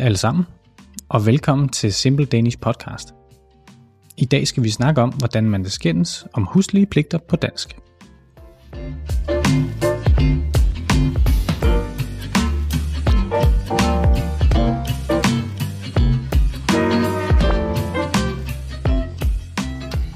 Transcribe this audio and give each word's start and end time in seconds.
alle 0.00 0.16
sammen, 0.16 0.44
og 1.08 1.26
velkommen 1.26 1.68
til 1.68 1.94
Simple 1.94 2.26
Danish 2.26 2.58
Podcast. 2.58 3.14
I 4.16 4.24
dag 4.24 4.46
skal 4.46 4.62
vi 4.62 4.70
snakke 4.70 5.02
om, 5.02 5.10
hvordan 5.10 5.44
man 5.50 5.64
skændes 5.64 6.26
om 6.32 6.44
huslige 6.44 6.86
pligter 6.86 7.18
på 7.28 7.36
dansk. 7.36 7.76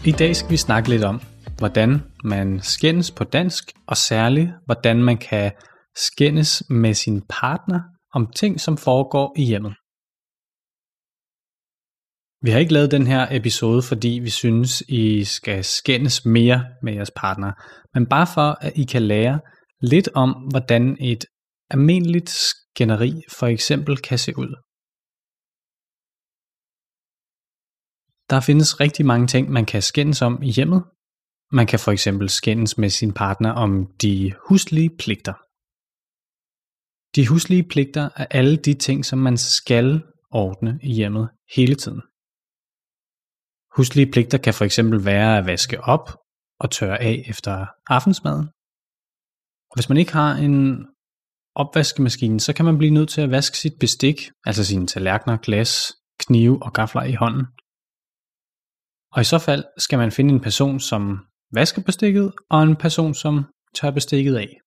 I 0.04 0.12
dag 0.12 0.36
skal 0.36 0.50
vi 0.50 0.56
snakke 0.56 0.88
lidt 0.88 1.04
om, 1.04 1.20
hvordan 1.58 2.02
man 2.24 2.60
skændes 2.62 3.10
på 3.10 3.24
dansk, 3.24 3.72
og 3.86 3.96
særligt, 3.96 4.50
hvordan 4.64 5.02
man 5.02 5.16
kan 5.16 5.52
skændes 5.96 6.62
med 6.70 6.94
sin 6.94 7.22
partner 7.28 7.80
om 8.14 8.32
ting, 8.40 8.60
som 8.60 8.76
foregår 8.76 9.34
i 9.36 9.44
hjemmet. 9.44 9.74
Vi 12.44 12.50
har 12.50 12.58
ikke 12.58 12.72
lavet 12.72 12.90
den 12.90 13.06
her 13.06 13.22
episode, 13.30 13.82
fordi 13.82 14.08
vi 14.08 14.30
synes, 14.30 14.80
I 14.88 15.24
skal 15.24 15.64
skændes 15.64 16.24
mere 16.24 16.64
med 16.82 16.92
jeres 16.94 17.10
partner, 17.16 17.52
men 17.94 18.06
bare 18.06 18.26
for, 18.34 18.48
at 18.66 18.72
I 18.76 18.84
kan 18.84 19.02
lære 19.02 19.40
lidt 19.80 20.08
om, 20.14 20.30
hvordan 20.50 20.96
et 21.00 21.24
almindeligt 21.70 22.30
skænderi 22.30 23.12
for 23.38 23.46
eksempel 23.46 23.96
kan 23.96 24.18
se 24.18 24.32
ud. 24.38 24.52
Der 28.30 28.40
findes 28.40 28.80
rigtig 28.80 29.06
mange 29.06 29.26
ting, 29.26 29.50
man 29.50 29.66
kan 29.66 29.82
skændes 29.82 30.22
om 30.22 30.42
i 30.42 30.50
hjemmet. 30.50 30.84
Man 31.52 31.66
kan 31.66 31.78
for 31.78 31.92
eksempel 31.92 32.28
skændes 32.28 32.78
med 32.78 32.90
sin 32.90 33.12
partner 33.12 33.52
om 33.52 33.70
de 34.02 34.32
huslige 34.48 34.90
pligter. 34.98 35.34
De 37.16 37.28
huslige 37.28 37.68
pligter 37.68 38.08
er 38.16 38.26
alle 38.30 38.56
de 38.56 38.74
ting, 38.74 39.04
som 39.04 39.18
man 39.18 39.36
skal 39.36 40.02
ordne 40.30 40.78
i 40.82 40.92
hjemmet 40.92 41.28
hele 41.56 41.74
tiden. 41.74 42.02
Huslige 43.76 44.12
pligter 44.12 44.38
kan 44.38 44.54
for 44.54 44.64
eksempel 44.64 45.04
være 45.04 45.38
at 45.38 45.46
vaske 45.46 45.80
op 45.80 46.18
og 46.60 46.70
tørre 46.70 47.00
af 47.00 47.24
efter 47.26 47.66
aftensmaden. 47.86 48.46
Og 49.70 49.74
hvis 49.76 49.88
man 49.88 49.98
ikke 49.98 50.12
har 50.12 50.32
en 50.34 50.86
opvaskemaskine, 51.54 52.40
så 52.40 52.52
kan 52.52 52.64
man 52.64 52.78
blive 52.78 52.94
nødt 52.94 53.08
til 53.08 53.20
at 53.20 53.30
vaske 53.30 53.58
sit 53.58 53.72
bestik, 53.80 54.30
altså 54.44 54.64
sine 54.64 54.86
tallerkener, 54.86 55.36
glas, 55.36 55.92
knive 56.18 56.62
og 56.62 56.72
gafler 56.72 57.02
i 57.02 57.12
hånden. 57.12 57.46
Og 59.12 59.20
i 59.20 59.24
så 59.24 59.38
fald 59.38 59.64
skal 59.78 59.98
man 59.98 60.12
finde 60.12 60.34
en 60.34 60.40
person, 60.40 60.80
som 60.80 61.26
vasker 61.52 61.82
bestikket, 61.82 62.32
og 62.50 62.62
en 62.62 62.76
person, 62.76 63.14
som 63.14 63.44
tør 63.74 63.90
bestikket 63.90 64.36
af. 64.36 64.63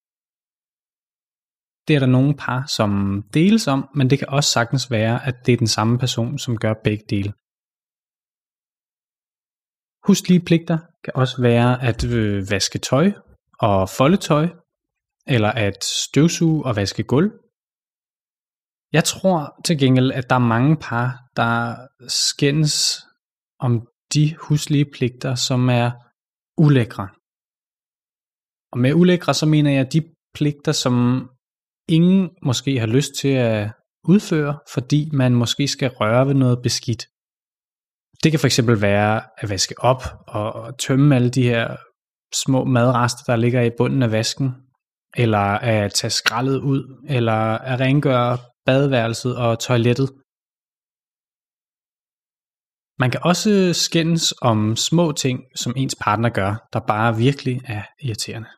Det 1.87 1.95
er 1.95 1.99
der 1.99 2.05
nogle 2.17 2.35
par, 2.35 2.65
som 2.77 3.23
deles 3.33 3.67
om, 3.67 3.89
men 3.95 4.09
det 4.09 4.19
kan 4.19 4.29
også 4.29 4.51
sagtens 4.51 4.91
være, 4.91 5.25
at 5.27 5.35
det 5.45 5.53
er 5.53 5.57
den 5.57 5.67
samme 5.67 5.97
person, 5.97 6.39
som 6.39 6.57
gør 6.57 6.73
begge 6.83 7.05
dele. 7.09 7.33
Huslige 10.07 10.45
pligter 10.45 10.77
kan 11.03 11.13
også 11.15 11.41
være 11.41 11.83
at 11.89 12.03
øh, 12.05 12.51
vaske 12.51 12.79
tøj 12.79 13.11
og 13.59 13.89
folde 13.89 14.17
tøj, 14.17 14.47
eller 15.27 15.51
at 15.51 15.83
støvsuge 15.83 16.65
og 16.65 16.75
vaske 16.75 17.03
gulv. 17.03 17.31
Jeg 18.93 19.03
tror 19.03 19.61
til 19.65 19.79
gengæld, 19.79 20.11
at 20.11 20.29
der 20.29 20.35
er 20.35 20.49
mange 20.55 20.77
par, 20.77 21.07
der 21.35 21.53
skændes 22.07 22.75
om 23.59 23.87
de 24.13 24.35
huslige 24.35 24.85
pligter, 24.95 25.35
som 25.35 25.69
er 25.69 25.91
ulækre. 26.57 27.07
Og 28.71 28.77
med 28.79 28.93
ulækre, 28.93 29.33
så 29.33 29.45
mener 29.45 29.71
jeg 29.71 29.93
de 29.93 30.01
pligter, 30.33 30.71
som 30.71 30.93
ingen 31.87 32.29
måske 32.41 32.79
har 32.79 32.87
lyst 32.87 33.11
til 33.21 33.27
at 33.27 33.71
udføre, 34.03 34.59
fordi 34.73 35.09
man 35.13 35.35
måske 35.35 35.67
skal 35.67 35.89
røre 35.89 36.27
ved 36.27 36.33
noget 36.33 36.59
beskidt. 36.63 37.07
Det 38.23 38.31
kan 38.31 38.39
fx 38.39 38.59
være 38.67 39.21
at 39.37 39.49
vaske 39.49 39.75
op 39.77 40.03
og 40.27 40.77
tømme 40.77 41.15
alle 41.15 41.29
de 41.29 41.43
her 41.43 41.75
små 42.33 42.63
madrester, 42.63 43.23
der 43.27 43.35
ligger 43.35 43.61
i 43.61 43.71
bunden 43.77 44.03
af 44.03 44.11
vasken, 44.11 44.49
eller 45.17 45.39
at 45.39 45.93
tage 45.93 46.11
skraldet 46.11 46.59
ud, 46.59 47.05
eller 47.09 47.57
at 47.57 47.79
rengøre 47.79 48.37
badeværelset 48.65 49.37
og 49.37 49.59
toilettet. 49.59 50.09
Man 52.99 53.11
kan 53.11 53.21
også 53.23 53.73
skændes 53.73 54.33
om 54.41 54.75
små 54.75 55.11
ting, 55.11 55.43
som 55.55 55.73
ens 55.77 55.95
partner 56.01 56.29
gør, 56.29 56.67
der 56.73 56.79
bare 56.79 57.17
virkelig 57.17 57.61
er 57.65 57.83
irriterende. 58.01 58.49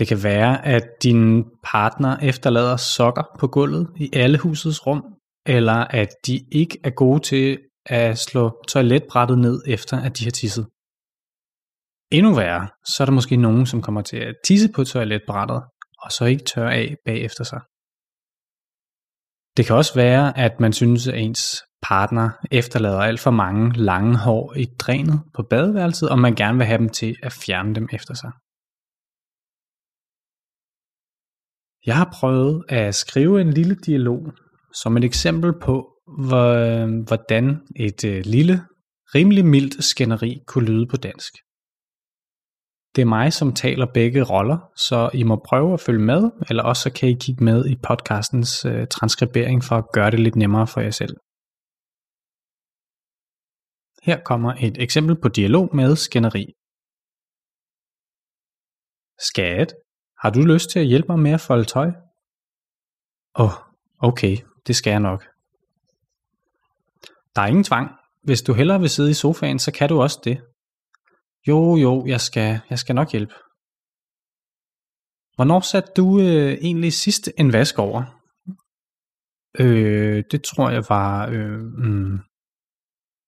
Det 0.00 0.08
kan 0.08 0.22
være, 0.22 0.66
at 0.66 0.82
din 1.02 1.44
partner 1.64 2.16
efterlader 2.16 2.76
sokker 2.76 3.22
på 3.38 3.46
gulvet 3.46 3.88
i 3.96 4.10
alle 4.12 4.38
husets 4.38 4.86
rum, 4.86 5.04
eller 5.46 5.72
at 5.72 6.08
de 6.26 6.40
ikke 6.52 6.78
er 6.84 6.90
gode 6.90 7.20
til 7.20 7.58
at 7.86 8.18
slå 8.18 8.64
toiletbrættet 8.68 9.38
ned 9.38 9.62
efter, 9.66 10.00
at 10.00 10.18
de 10.18 10.24
har 10.24 10.30
tisset. 10.30 10.66
Endnu 12.12 12.34
værre, 12.34 12.68
så 12.84 13.02
er 13.02 13.04
der 13.04 13.12
måske 13.12 13.36
nogen, 13.36 13.66
som 13.66 13.82
kommer 13.82 14.02
til 14.02 14.16
at 14.16 14.34
tisse 14.46 14.68
på 14.74 14.84
toiletbrættet, 14.84 15.62
og 16.02 16.12
så 16.12 16.24
ikke 16.24 16.44
tør 16.44 16.68
af 16.68 16.96
bagefter 17.04 17.44
sig. 17.44 17.60
Det 19.56 19.66
kan 19.66 19.76
også 19.76 19.94
være, 19.94 20.38
at 20.38 20.60
man 20.60 20.72
synes, 20.72 21.08
at 21.08 21.18
ens 21.18 21.62
partner 21.82 22.30
efterlader 22.50 23.00
alt 23.00 23.20
for 23.20 23.30
mange 23.30 23.72
lange 23.72 24.16
hår 24.16 24.54
i 24.56 24.66
drænet 24.78 25.20
på 25.34 25.42
badeværelset, 25.42 26.08
og 26.08 26.18
man 26.18 26.34
gerne 26.34 26.58
vil 26.58 26.66
have 26.66 26.78
dem 26.78 26.88
til 26.88 27.16
at 27.22 27.32
fjerne 27.32 27.74
dem 27.74 27.88
efter 27.92 28.14
sig. 28.14 28.30
Jeg 31.86 31.96
har 31.96 32.16
prøvet 32.20 32.64
at 32.68 32.94
skrive 32.94 33.40
en 33.40 33.50
lille 33.50 33.74
dialog 33.74 34.32
som 34.82 34.96
et 34.96 35.04
eksempel 35.04 35.52
på, 35.60 35.74
hvordan 37.06 37.44
et 37.76 38.04
øh, 38.04 38.22
lille, 38.24 38.56
rimelig 39.14 39.44
mildt 39.44 39.84
skænderi 39.84 40.38
kunne 40.46 40.66
lyde 40.66 40.86
på 40.86 40.96
dansk. 40.96 41.32
Det 42.96 43.02
er 43.02 43.06
mig, 43.06 43.32
som 43.32 43.54
taler 43.54 43.86
begge 43.94 44.22
roller, 44.22 44.58
så 44.76 45.10
I 45.14 45.22
må 45.22 45.36
prøve 45.48 45.72
at 45.72 45.80
følge 45.80 46.04
med, 46.04 46.30
eller 46.48 46.62
også 46.62 46.82
så 46.82 46.92
kan 46.92 47.08
I 47.08 47.16
kigge 47.20 47.44
med 47.44 47.66
i 47.66 47.76
podcastens 47.82 48.64
øh, 48.64 48.86
transkribering 48.86 49.64
for 49.64 49.76
at 49.76 49.84
gøre 49.92 50.10
det 50.10 50.20
lidt 50.20 50.36
nemmere 50.36 50.66
for 50.66 50.80
jer 50.80 50.90
selv. 50.90 51.16
Her 54.02 54.18
kommer 54.24 54.54
et 54.66 54.82
eksempel 54.82 55.20
på 55.20 55.28
dialog 55.28 55.76
med 55.76 55.96
skænderi. 55.96 56.44
Skat, 59.28 59.74
har 60.22 60.30
du 60.30 60.40
lyst 60.40 60.70
til 60.70 60.78
at 60.78 60.86
hjælpe 60.86 61.08
mig 61.08 61.18
med 61.18 61.30
at 61.30 61.40
folde 61.40 61.64
tøj? 61.64 61.90
Åh, 63.38 63.44
oh, 63.44 63.52
okay, 63.98 64.36
det 64.66 64.76
skal 64.76 64.90
jeg 64.90 65.00
nok. 65.00 65.24
Der 67.34 67.42
er 67.42 67.46
ingen 67.46 67.64
tvang. 67.64 67.90
Hvis 68.22 68.42
du 68.42 68.52
hellere 68.52 68.80
vil 68.80 68.90
sidde 68.90 69.10
i 69.10 69.14
sofaen, 69.14 69.58
så 69.58 69.72
kan 69.72 69.88
du 69.88 70.02
også 70.02 70.20
det. 70.24 70.40
Jo, 71.48 71.76
jo, 71.76 72.06
jeg 72.06 72.20
skal, 72.20 72.60
jeg 72.70 72.78
skal 72.78 72.94
nok 72.94 73.12
hjælpe. 73.12 73.34
Hvornår 75.36 75.60
satte 75.60 75.92
du 75.96 76.20
øh, 76.20 76.52
egentlig 76.52 76.92
sidst 76.92 77.30
en 77.38 77.52
vask 77.52 77.78
over? 77.78 78.04
Øh, 79.58 80.24
det 80.30 80.44
tror 80.44 80.70
jeg 80.70 80.84
var... 80.88 81.26
Øh, 81.26 81.60
mm, 81.60 82.18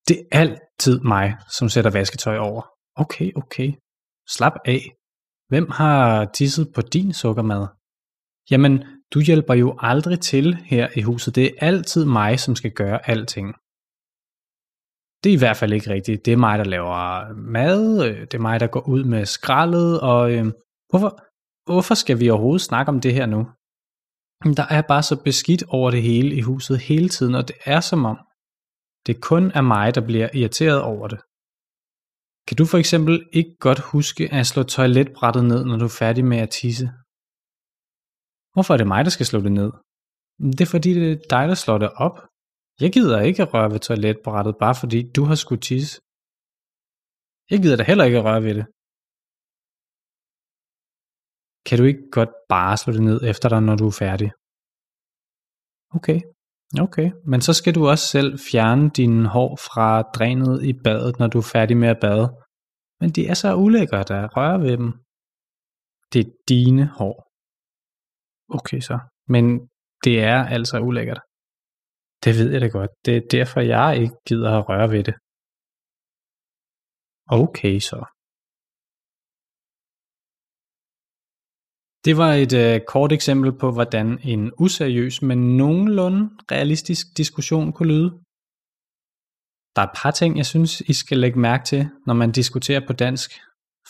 det 0.09 0.27
er 0.33 0.41
altid 0.41 1.01
mig, 1.01 1.37
som 1.59 1.69
sætter 1.69 1.91
vasketøj 1.91 2.39
over. 2.39 2.63
Okay, 2.97 3.31
okay. 3.37 3.73
Slap 4.29 4.53
af. 4.65 5.02
Hvem 5.53 5.71
har 5.71 6.25
tisset 6.25 6.73
på 6.75 6.81
din 6.81 7.13
sukkermad? 7.13 7.67
Jamen, 8.51 8.85
du 9.15 9.21
hjælper 9.21 9.55
jo 9.55 9.77
aldrig 9.79 10.21
til 10.21 10.55
her 10.55 10.89
i 10.97 11.03
huset. 11.03 11.35
Det 11.35 11.45
er 11.47 11.67
altid 11.67 12.05
mig, 12.05 12.41
som 12.41 12.57
skal 12.57 12.71
gøre 12.71 13.11
alting. 13.11 13.49
Det 15.23 15.31
er 15.31 15.37
i 15.37 15.43
hvert 15.43 15.57
fald 15.57 15.73
ikke 15.73 15.91
rigtigt. 15.91 16.25
Det 16.25 16.33
er 16.33 16.37
mig, 16.37 16.59
der 16.59 16.65
laver 16.65 17.35
mad. 17.35 17.85
Det 18.27 18.35
er 18.35 18.39
mig, 18.39 18.61
der 18.61 18.67
går 18.67 18.89
ud 18.89 19.05
med 19.05 19.27
skraldet. 19.27 20.01
Og 20.01 20.33
øh, 20.33 20.45
hvorfor, 20.91 21.11
hvorfor 21.71 21.95
skal 21.95 22.21
vi 22.21 22.31
overhovedet 22.31 22.63
snakke 22.63 22.89
om 22.91 23.01
det 23.01 23.15
her 23.15 23.27
nu? 23.27 23.41
Der 24.57 24.67
er 24.71 24.83
bare 24.83 25.03
så 25.03 25.23
beskidt 25.25 25.65
over 25.69 25.91
det 25.91 26.03
hele 26.03 26.35
i 26.35 26.41
huset 26.41 26.79
hele 26.79 27.09
tiden, 27.09 27.35
og 27.35 27.49
det 27.49 27.57
er 27.65 27.81
som 27.81 28.05
om, 28.05 28.19
det 29.07 29.21
kun 29.21 29.51
er 29.55 29.61
mig, 29.61 29.95
der 29.95 30.01
bliver 30.07 30.29
irriteret 30.35 30.81
over 30.83 31.09
det. 31.09 31.21
Kan 32.47 32.57
du 32.61 32.65
for 32.73 32.79
eksempel 32.83 33.15
ikke 33.39 33.55
godt 33.67 33.81
huske 33.93 34.25
at 34.39 34.47
slå 34.51 34.63
toiletbrættet 34.63 35.45
ned, 35.53 35.61
når 35.65 35.77
du 35.83 35.87
er 35.91 35.99
færdig 36.03 36.25
med 36.33 36.39
at 36.45 36.51
tisse? 36.61 36.87
Hvorfor 38.55 38.73
er 38.75 38.79
det 38.81 38.93
mig, 38.95 39.01
der 39.05 39.13
skal 39.17 39.27
slå 39.31 39.39
det 39.47 39.53
ned? 39.61 39.71
Det 40.57 40.63
er 40.67 40.73
fordi, 40.75 40.91
det 41.01 41.11
er 41.13 41.21
dig, 41.35 41.45
der 41.51 41.59
slår 41.65 41.79
det 41.85 41.91
op. 42.07 42.17
Jeg 42.83 42.91
gider 42.97 43.19
ikke 43.29 43.43
at 43.43 43.51
røre 43.55 43.71
ved 43.75 43.81
toiletbrættet, 43.89 44.55
bare 44.65 44.77
fordi 44.83 45.01
du 45.17 45.23
har 45.29 45.39
skulle 45.45 45.63
tisse. 45.71 45.95
Jeg 47.53 47.59
gider 47.63 47.77
da 47.79 47.85
heller 47.91 48.05
ikke 48.09 48.19
at 48.21 48.27
røre 48.29 48.43
ved 48.47 48.55
det. 48.59 48.67
Kan 51.67 51.77
du 51.79 51.85
ikke 51.91 52.07
godt 52.19 52.33
bare 52.55 52.75
slå 52.81 52.91
det 52.97 53.05
ned 53.11 53.19
efter 53.33 53.47
dig, 53.53 53.61
når 53.69 53.77
du 53.81 53.87
er 53.93 53.97
færdig? 54.05 54.29
Okay, 55.97 56.19
okay. 56.81 57.11
Men 57.25 57.41
så 57.41 57.53
skal 57.53 57.75
du 57.75 57.89
også 57.89 58.07
selv 58.07 58.39
fjerne 58.51 58.91
dine 58.91 59.29
hår 59.29 59.57
fra 59.57 60.03
drænet 60.03 60.65
i 60.65 60.73
badet, 60.85 61.19
når 61.19 61.27
du 61.27 61.39
er 61.39 61.51
færdig 61.53 61.77
med 61.77 61.89
at 61.89 62.01
bade. 62.01 62.37
Men 63.01 63.11
de 63.11 63.27
er 63.27 63.35
så 63.35 63.55
ulækkert 63.55 64.11
at 64.11 64.37
røre 64.37 64.61
ved 64.61 64.77
dem. 64.77 64.93
Det 66.13 66.27
er 66.27 66.31
dine 66.49 66.87
hår. 66.87 67.17
Okay 68.49 68.81
så. 68.81 68.99
Men 69.29 69.45
det 70.05 70.23
er 70.23 70.45
altså 70.57 70.81
ulækkert. 70.81 71.21
Det 72.25 72.33
ved 72.39 72.53
jeg 72.53 72.61
da 72.61 72.69
godt. 72.69 72.91
Det 73.07 73.17
er 73.17 73.21
derfor, 73.31 73.61
jeg 73.61 73.99
ikke 74.03 74.17
gider 74.29 74.59
at 74.59 74.69
røre 74.69 74.91
ved 74.91 75.05
det. 75.05 75.15
Okay 77.41 77.79
så. 77.79 78.01
Det 82.05 82.17
var 82.17 82.33
et 82.33 82.53
øh, 82.53 82.81
kort 82.89 83.13
eksempel 83.13 83.59
på, 83.59 83.71
hvordan 83.73 84.19
en 84.23 84.53
useriøs, 84.59 85.23
men 85.23 85.57
nogenlunde 85.57 86.31
realistisk 86.53 87.07
diskussion 87.17 87.73
kunne 87.73 87.89
lyde. 87.89 88.11
Der 89.77 89.83
er 89.83 89.87
et 89.87 89.99
par 90.03 90.11
ting, 90.11 90.37
jeg 90.37 90.47
synes, 90.47 90.81
I 90.81 90.93
skal 90.93 91.19
lægge 91.19 91.39
mærke 91.39 91.65
til, 91.65 91.89
når 92.07 92.15
man 92.15 92.33
diskuterer 92.33 92.87
på 92.87 92.93
dansk. 92.93 93.31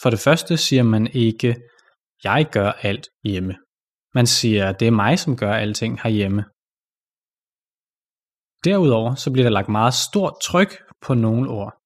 For 0.02 0.10
det 0.10 0.18
første 0.18 0.56
siger 0.56 0.82
man 0.82 1.06
ikke, 1.06 1.56
jeg 2.24 2.48
gør 2.52 2.70
alt 2.72 3.08
hjemme. 3.24 3.54
Man 4.14 4.26
siger, 4.26 4.72
det 4.72 4.88
er 4.88 5.00
mig, 5.04 5.18
som 5.18 5.36
gør 5.36 5.52
alting 5.52 6.00
herhjemme. 6.02 6.42
Derudover 8.64 9.14
så 9.14 9.32
bliver 9.32 9.44
der 9.44 9.50
lagt 9.58 9.68
meget 9.68 9.94
stort 9.94 10.34
tryk 10.42 10.72
på 11.00 11.14
nogle 11.14 11.50
ord. 11.50 11.81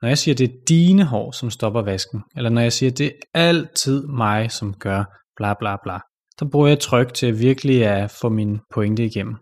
Når 0.00 0.08
jeg 0.08 0.18
siger, 0.18 0.34
det 0.34 0.46
er 0.50 0.64
dine 0.68 1.04
hår, 1.04 1.32
som 1.32 1.50
stopper 1.50 1.82
vasken, 1.82 2.20
eller 2.36 2.50
når 2.50 2.60
jeg 2.60 2.72
siger, 2.72 2.90
det 2.90 3.06
er 3.06 3.40
altid 3.48 4.06
mig, 4.06 4.50
som 4.50 4.68
gør 4.74 5.04
bla 5.36 5.54
bla 5.60 5.76
bla, 5.84 5.98
så 6.38 6.48
bruger 6.52 6.68
jeg 6.68 6.80
tryk 6.80 7.14
til 7.14 7.38
virkelig 7.38 7.86
at 7.86 8.10
få 8.20 8.28
min 8.28 8.52
pointe 8.74 9.04
igennem. 9.04 9.36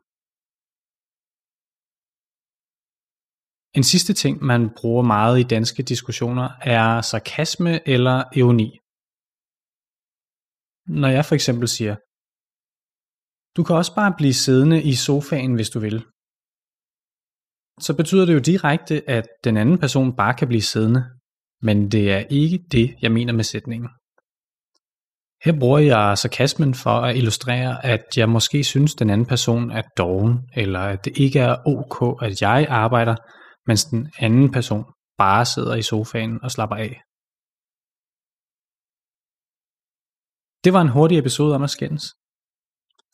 En 3.78 3.84
sidste 3.93 4.12
ting, 4.22 4.34
man 4.43 4.62
bruger 4.78 5.02
meget 5.02 5.40
i 5.40 5.50
danske 5.56 5.82
diskussioner, 5.82 6.49
er 6.76 7.00
sarkasme 7.00 7.88
eller 7.94 8.16
ironi. 8.38 8.69
Når 11.00 11.10
jeg 11.16 11.25
for 11.25 11.34
eksempel 11.34 11.69
siger, 11.76 11.94
du 13.56 13.60
kan 13.64 13.76
også 13.76 13.94
bare 14.00 14.12
blive 14.20 14.37
siddende 14.44 14.78
i 14.93 14.94
sofaen, 15.06 15.55
hvis 15.55 15.70
du 15.75 15.78
vil 15.87 15.99
så 17.80 17.94
betyder 17.96 18.26
det 18.26 18.34
jo 18.34 18.38
direkte, 18.38 19.10
at 19.10 19.26
den 19.44 19.56
anden 19.56 19.78
person 19.78 20.16
bare 20.16 20.34
kan 20.34 20.48
blive 20.48 20.62
siddende. 20.62 21.04
Men 21.62 21.90
det 21.90 22.12
er 22.12 22.19
ikke 22.30 22.58
det, 22.72 22.94
jeg 23.02 23.12
mener 23.12 23.32
med 23.32 23.44
sætningen. 23.44 23.88
Her 25.44 25.58
bruger 25.60 25.78
jeg 25.78 26.19
sarkasmen 26.19 26.75
for 26.75 26.90
at 26.90 27.16
illustrere, 27.16 27.84
at 27.84 28.04
jeg 28.16 28.28
måske 28.28 28.64
synes, 28.64 28.94
den 28.94 29.10
anden 29.10 29.26
person 29.26 29.70
er 29.70 29.82
doven, 29.96 30.38
eller 30.56 30.80
at 30.80 31.04
det 31.04 31.19
ikke 31.19 31.38
er 31.38 31.56
ok, 31.66 32.22
at 32.22 32.42
jeg 32.42 32.66
arbejder, 32.69 33.16
mens 33.66 33.84
den 33.84 34.12
anden 34.19 34.52
person 34.52 34.84
bare 35.19 35.44
sidder 35.44 35.74
i 35.74 35.82
sofaen 35.82 36.42
og 36.42 36.50
slapper 36.50 36.76
af. 36.76 37.00
Det 40.64 40.72
var 40.72 40.81
en 40.81 40.88
hurtig 40.88 41.19
episode 41.19 41.54
om 41.54 41.62
at 41.62 41.70
skændes. 41.70 42.04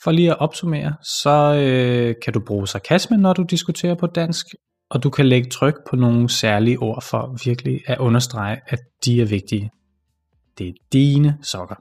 For 0.05 0.11
lige 0.11 0.31
at 0.31 0.39
opsummere, 0.39 0.95
så 1.03 1.55
øh, 1.55 2.15
kan 2.25 2.33
du 2.33 2.41
bruge 2.41 2.69
sarkasme, 2.69 3.17
når 3.17 3.33
du 3.33 3.43
diskuterer 3.43 3.95
på 3.95 4.07
dansk, 4.07 4.47
og 4.91 5.03
du 5.03 5.11
kan 5.11 5.27
lægge 5.27 5.51
tryk 5.51 5.75
på 5.91 5.97
nogle 5.97 6.31
særlige 6.31 6.79
ord 6.79 7.03
for 7.03 7.37
virkelig 7.45 7.81
at 7.87 7.99
understrege, 7.99 8.61
at 8.67 8.79
de 9.05 9.23
er 9.23 9.27
vigtige. 9.27 9.71
Det 10.59 10.69
er 10.69 10.73
dine 10.93 11.39
sokker. 11.43 11.75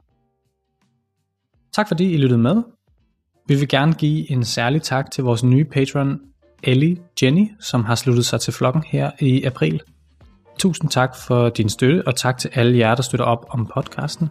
Tak 1.74 1.88
fordi 1.88 2.12
I 2.12 2.16
lyttede 2.16 2.40
med. 2.40 2.62
Vi 3.48 3.54
vil 3.54 3.68
gerne 3.68 3.92
give 3.92 4.30
en 4.30 4.44
særlig 4.44 4.82
tak 4.82 5.10
til 5.10 5.24
vores 5.24 5.44
nye 5.44 5.64
patron, 5.64 6.20
Ellie 6.62 6.96
Jenny, 7.22 7.46
som 7.60 7.84
har 7.84 7.94
sluttet 7.94 8.26
sig 8.26 8.40
til 8.40 8.52
flokken 8.52 8.82
her 8.86 9.10
i 9.20 9.44
april. 9.44 9.80
Tusind 10.58 10.90
tak 10.90 11.16
for 11.26 11.48
din 11.48 11.68
støtte, 11.68 12.02
og 12.06 12.16
tak 12.16 12.38
til 12.38 12.50
alle 12.54 12.78
jer, 12.78 12.94
der 12.94 13.02
støtter 13.02 13.26
op 13.26 13.46
om 13.48 13.70
podcasten. 13.74 14.28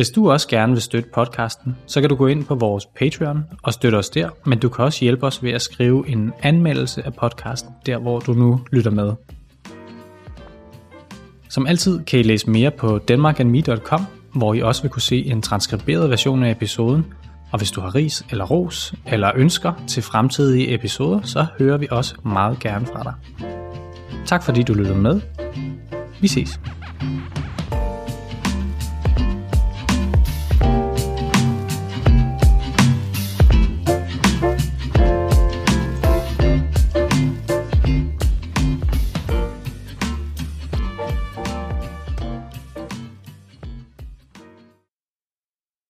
Hvis 0.00 0.10
du 0.10 0.30
også 0.30 0.48
gerne 0.48 0.72
vil 0.72 0.82
støtte 0.82 1.08
podcasten, 1.14 1.76
så 1.86 2.00
kan 2.00 2.10
du 2.10 2.16
gå 2.16 2.26
ind 2.26 2.44
på 2.44 2.54
vores 2.54 2.86
Patreon 2.86 3.44
og 3.62 3.72
støtte 3.72 3.96
os 3.96 4.10
der, 4.10 4.30
men 4.46 4.58
du 4.58 4.68
kan 4.68 4.84
også 4.84 5.04
hjælpe 5.04 5.26
os 5.26 5.42
ved 5.42 5.50
at 5.50 5.62
skrive 5.62 6.08
en 6.08 6.32
anmeldelse 6.42 7.06
af 7.06 7.14
podcasten, 7.14 7.70
der 7.86 7.98
hvor 7.98 8.20
du 8.20 8.32
nu 8.32 8.60
lytter 8.72 8.90
med. 8.90 9.12
Som 11.48 11.66
altid 11.66 12.04
kan 12.04 12.20
I 12.20 12.22
læse 12.22 12.50
mere 12.50 12.70
på 12.70 12.98
danmarkandme.com, 12.98 14.06
hvor 14.34 14.54
I 14.54 14.62
også 14.62 14.82
vil 14.82 14.90
kunne 14.90 15.02
se 15.02 15.24
en 15.24 15.42
transkriberet 15.42 16.10
version 16.10 16.42
af 16.42 16.50
episoden, 16.50 17.06
og 17.52 17.58
hvis 17.58 17.70
du 17.70 17.80
har 17.80 17.94
ris 17.94 18.26
eller 18.30 18.44
ros 18.44 18.94
eller 19.06 19.32
ønsker 19.34 19.72
til 19.86 20.02
fremtidige 20.02 20.74
episoder, 20.74 21.20
så 21.22 21.46
hører 21.58 21.76
vi 21.76 21.86
også 21.90 22.14
meget 22.24 22.58
gerne 22.58 22.86
fra 22.86 23.02
dig. 23.02 23.14
Tak 24.26 24.42
fordi 24.42 24.62
du 24.62 24.74
lyttede 24.74 24.98
med. 24.98 25.20
Vi 26.20 26.28
ses. 26.28 26.60